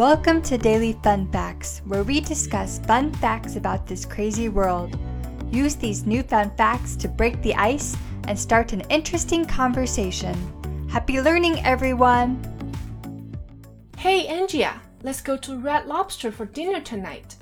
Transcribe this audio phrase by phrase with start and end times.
[0.00, 4.98] Welcome to Daily Fun Facts, where we discuss fun facts about this crazy world.
[5.50, 7.94] Use these newfound facts to break the ice
[8.26, 10.34] and start an interesting conversation.
[10.88, 12.40] Happy learning, everyone!
[13.98, 17.36] Hey, Andrea, let's go to Red Lobster for dinner tonight.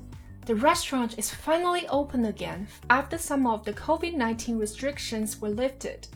[0.45, 6.09] The restaurant is finally open again after some of the COVID 19 restrictions were lifted.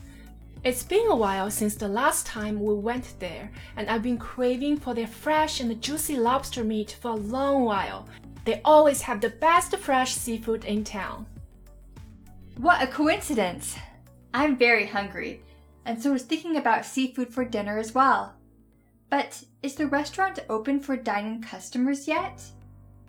[0.64, 4.78] It's been a while since the last time we went there, and I've been craving
[4.78, 8.08] for their fresh and juicy lobster meat for a long while.
[8.46, 11.26] They always have the best fresh seafood in town.
[12.56, 13.76] What a coincidence!
[14.34, 15.42] I'm very hungry,
[15.84, 18.34] and so was thinking about seafood for dinner as well.
[19.10, 22.42] But is the restaurant open for dining customers yet?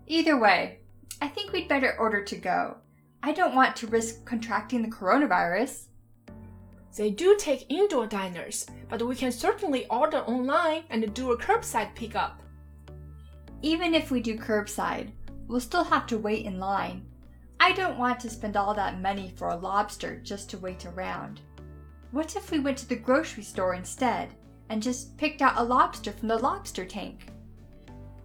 [0.08, 0.80] Either way,
[1.22, 2.78] I think we'd better order to go.
[3.22, 5.84] I don't want to risk contracting the coronavirus.
[6.96, 11.94] They do take indoor diners, but we can certainly order online and do a curbside
[11.94, 12.40] pickup.
[13.62, 15.10] Even if we do curbside,
[15.48, 17.04] we'll still have to wait in line.
[17.58, 21.40] I don't want to spend all that money for a lobster just to wait around.
[22.12, 24.28] What if we went to the grocery store instead
[24.68, 27.26] and just picked out a lobster from the lobster tank?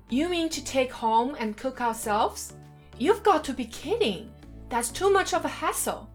[0.09, 2.53] You mean to take home and cook ourselves?
[2.97, 4.30] You've got to be kidding.
[4.70, 6.09] That's too much of a hassle.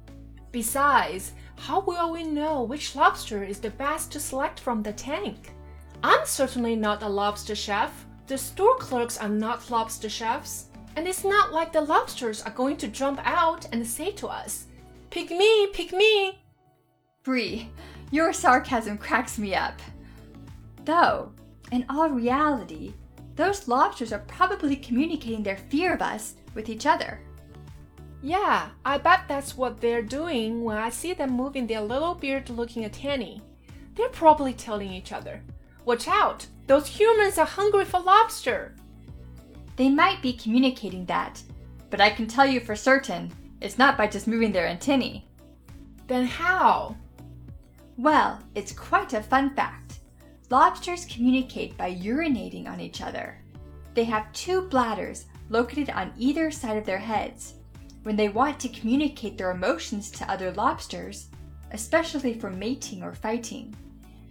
[0.52, 5.52] Besides, how will we know which lobster is the best to select from the tank?
[6.02, 8.04] I'm certainly not a lobster chef.
[8.26, 10.66] The store clerks are not lobster chefs.
[10.96, 14.66] And it's not like the lobsters are going to jump out and say to us,
[15.10, 16.42] Pick me, pick me.
[17.22, 17.70] Brie,
[18.10, 19.80] your sarcasm cracks me up.
[20.84, 21.32] Though,
[21.72, 22.94] in all reality,
[23.36, 27.20] those lobsters are probably communicating their fear of us with each other.
[28.24, 32.48] Yeah, I bet that's what they're doing when I see them moving their little beard
[32.48, 33.42] looking antennae.
[33.94, 35.42] They're probably telling each other,
[35.84, 36.46] Watch out!
[36.66, 38.74] Those humans are hungry for lobster!
[39.76, 41.42] They might be communicating that,
[41.90, 45.26] but I can tell you for certain it's not by just moving their antennae.
[46.06, 46.96] Then how?
[47.98, 49.98] Well, it's quite a fun fact.
[50.48, 53.36] Lobsters communicate by urinating on each other.
[53.92, 57.56] They have two bladders located on either side of their heads
[58.03, 61.27] when they want to communicate their emotions to other lobsters,
[61.71, 63.75] especially for mating or fighting.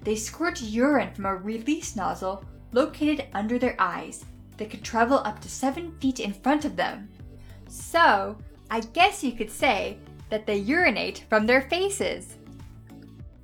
[0.05, 2.43] They squirt urine from a release nozzle
[2.73, 4.25] located under their eyes
[4.57, 7.09] that could travel up to 7 feet in front of them.
[7.69, 8.37] So,
[8.71, 9.99] I guess you could say
[10.31, 12.25] that they urinate from their faces.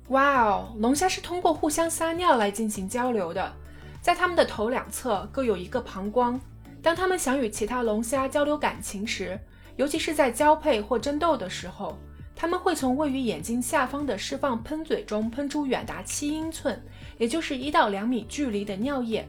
[0.09, 3.53] 哇哦，龙虾是通过互相撒尿来进行交流的，
[4.01, 6.39] 在它们的头两侧各有一个膀胱。
[6.81, 9.39] 当它们想与其他龙虾交流感情时，
[9.79, 11.97] 尤其是在交配或争斗的时候，
[12.35, 16.81] 它们会从位于眼睛下方的释放喷嘴中喷出远达七英寸，
[17.17, 19.27] 也就是一到两米距离的尿液。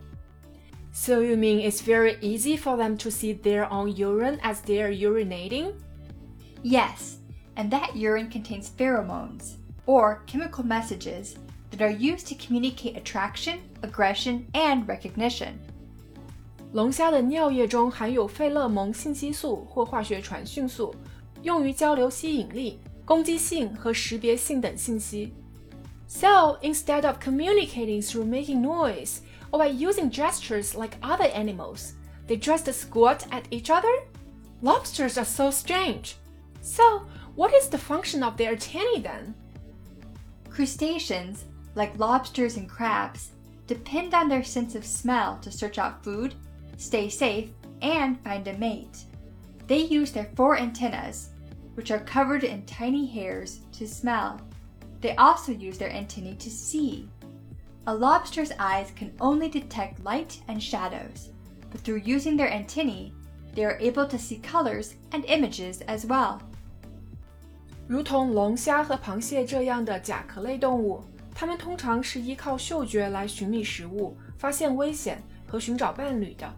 [0.92, 4.81] So you mean it's very easy for them to see their own urine as they
[4.81, 5.72] are urinating?
[6.62, 7.19] Yes,
[7.54, 11.34] and that urine contains pheromones, or chemical messages
[11.70, 15.59] that are used to communicate attraction, aggression, and recognition.
[16.72, 20.94] 龙虾的尿液中含有费勒蒙信息素或化学传讯素，
[21.42, 25.32] 用于交流吸引力、攻击性和识别性等信息。
[26.09, 29.19] So instead of communicating through making noise
[29.50, 31.92] or by using gestures like other animals,
[32.26, 33.88] they just squirt at each other?
[34.62, 36.14] Lobsters are so strange.
[36.62, 37.03] So,
[37.37, 39.34] what is the function of their antennae then?
[40.50, 41.44] Crustaceans,
[41.75, 43.31] like lobsters and crabs,
[43.66, 46.34] depend on their sense of smell to search out food
[46.76, 47.50] stay safe,
[47.82, 49.04] and find a mate.
[49.66, 51.31] They use their four antennas,
[51.75, 54.41] which are covered in tiny hairs, to smell.
[55.00, 57.09] They also use their antennae to see.
[57.87, 61.31] A lobster's eyes can only detect light and shadows,
[61.70, 63.12] but through using their antennae,
[63.54, 66.41] they are able to see colors and images as well.
[67.87, 76.50] 如同龙虾和螃蟹这样的甲壳类动物，它们通常是依靠嗅觉来寻觅食物、发现危险 和寻找伴侣的。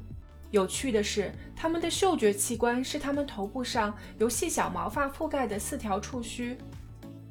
[0.51, 6.55] 有趣的是，它们的嗅觉器官是它们头部上由细小毛发覆盖的四条触须。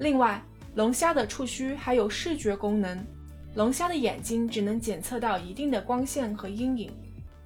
[0.00, 0.42] 另外，
[0.74, 3.06] 龙虾的触须还有视觉功能。
[3.54, 6.90] 龙虾的眼睛只能检测到一定的光线和阴影，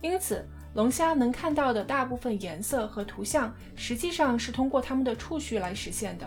[0.01, 0.43] 因此，
[0.73, 6.27] 龙虾能看到的大部分颜色和图像实际上是通过它们的触须来实现的。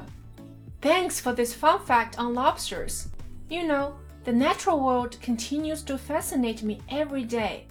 [0.79, 3.05] Thanks for this fun fact on lobsters.
[3.47, 3.93] You know,
[4.23, 7.63] the natural world continues to fascinate me every day,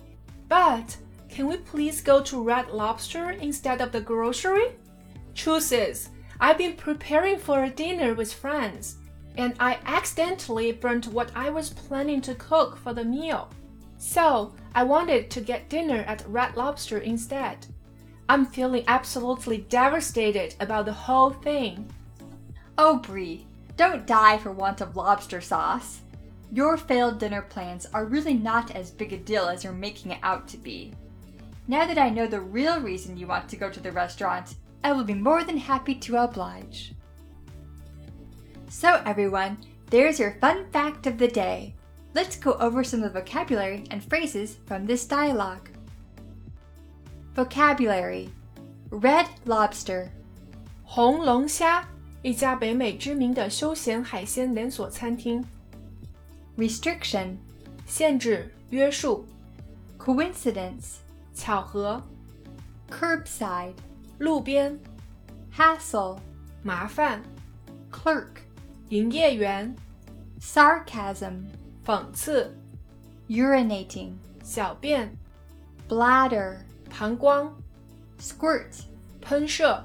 [0.48, 0.96] but
[1.28, 4.72] can we please go to Red Lobster instead of the grocery?
[5.34, 6.08] Truth is,
[6.40, 8.96] I've been preparing for a dinner with friends,
[9.36, 13.50] and I accidentally burnt what I was planning to cook for the meal.
[13.98, 17.66] So, I wanted to get dinner at Red Lobster instead.
[18.28, 21.90] I'm feeling absolutely devastated about the whole thing.
[22.76, 23.46] Oh, Brie,
[23.76, 26.00] don't die for want of lobster sauce
[26.51, 30.19] Your failed dinner plans are really not as big a deal as you're making it
[30.21, 30.93] out to be.
[31.67, 34.91] Now that I know the real reason you want to go to the restaurant, I
[34.91, 36.93] will be more than happy to oblige.
[38.69, 39.57] So, everyone,
[39.89, 41.73] there's your fun fact of the day.
[42.13, 45.69] Let's go over some of the vocabulary and phrases from this dialogue.
[47.33, 48.29] Vocabulary
[48.91, 50.09] Red Lobster,
[50.83, 51.87] 红龙虾，
[52.21, 55.43] 一家北美知名的休闲海鲜连锁餐厅。
[56.57, 57.37] Restriction,
[57.85, 59.25] 限制、约束、
[59.97, 60.97] Coincidence,
[61.33, 62.01] 巧合、
[62.89, 63.73] Curbside,
[64.19, 64.79] 路边、
[65.55, 66.19] Hassle,
[66.61, 67.21] 麻烦、
[67.91, 68.41] Clerk,
[68.89, 69.75] 营业员、
[70.39, 71.45] Sarcasm,
[71.85, 72.55] 讽刺、
[73.27, 74.13] Urinating,
[74.43, 75.15] 小便、
[75.89, 76.57] Bladder,
[76.89, 77.51] 膀胱、
[78.19, 78.83] Squirt,
[79.21, 79.83] 喷射、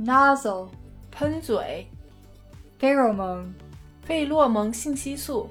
[0.00, 0.68] Nozzle,
[1.10, 1.88] 喷嘴、
[2.80, 3.52] Pheromone,
[4.02, 5.50] 费洛蒙信息素、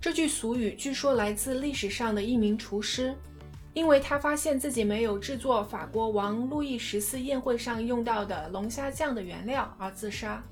[0.00, 3.14] 这句俗语据说来自历史上的一名厨师，
[3.74, 10.42] 因为他发现自己没有制作法国王路易十四宴会上用到的龙虾酱的原料而自杀。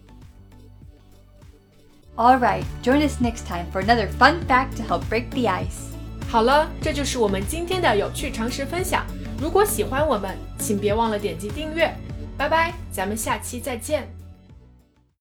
[2.15, 5.94] All right, join us next time for another fun fact to help break the ice.
[6.29, 9.06] 好了，这就是我们今天的有趣常识分享。
[9.41, 11.91] 如果喜欢我们，请别忘了点击订阅。
[12.37, 14.18] 拜拜，咱们下期再见。